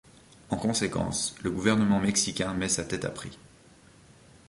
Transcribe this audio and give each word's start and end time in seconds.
En 0.49 0.57
conséquence, 0.57 1.35
le 1.43 1.51
gouvernement 1.51 1.99
mexicain 1.99 2.55
met 2.55 2.69
sa 2.69 2.83
tête 2.83 3.05
à 3.05 3.11
prix. 3.11 3.37